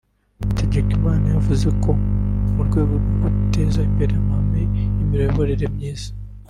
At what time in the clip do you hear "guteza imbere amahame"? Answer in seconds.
3.33-4.61